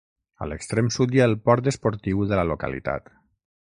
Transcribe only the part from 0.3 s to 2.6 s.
A l'extrem sud hi ha el port esportiu de la